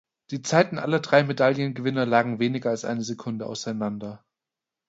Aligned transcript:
Die 0.31 0.41
Zeiten 0.41 0.79
aller 0.79 0.99
drei 0.99 1.21
Medaillengewinner 1.21 2.07
lagen 2.07 2.39
weniger 2.39 2.71
als 2.71 2.85
eine 2.85 3.03
Sekunde 3.03 3.45
auseinander. 3.45 4.25